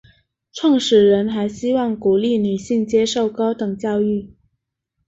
[0.51, 4.33] 创始人还希望鼓励女性接受高等教育。